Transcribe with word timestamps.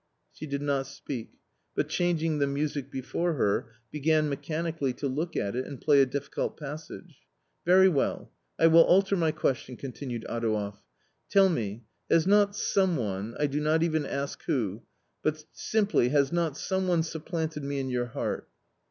She 0.33 0.47
did 0.47 0.63
not 0.63 0.87
speak, 0.87 1.29
but 1.75 1.87
changing 1.87 2.39
the 2.39 2.47
music 2.47 2.89
before 2.89 3.33
her, 3.33 3.67
began 3.91 4.29
mechanically 4.29 4.93
to 4.93 5.07
look 5.07 5.37
at 5.37 5.55
it 5.55 5.67
and 5.67 5.79
play 5.79 6.01
a 6.01 6.07
difficult 6.07 6.57
passage." 6.57 7.17
Very 7.67 7.87
well, 7.87 8.31
I 8.57 8.65
will 8.65 8.81
alter 8.81 9.15
my 9.15 9.31
question," 9.31 9.77
continued 9.77 10.25
Adouev;" 10.27 10.77
tell 11.29 11.49
me, 11.49 11.83
has 12.09 12.25
not 12.25 12.55
some 12.55 12.97
one— 12.97 13.35
I 13.39 13.45
do 13.45 13.61
not 13.61 13.83
even 13.83 14.07
ask 14.07 14.41
who— 14.45 14.81
but 15.23 15.45
simply 15.51 16.09
has 16.09 16.31
not 16.31 16.57
some 16.57 16.87
one 16.87 17.03
supplanted 17.03 17.63
me 17.63 17.79
in 17.79 17.91
your 17.91 18.07
heart 18.07 18.49